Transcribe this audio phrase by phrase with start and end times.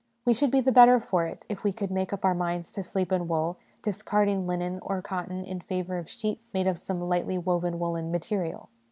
[0.25, 2.81] We should be the better for it if we could make up our minds to
[2.81, 7.37] sleep in wool, discarding linen or cotton in favour of sheets made of some lightly
[7.37, 8.69] woven woollen material.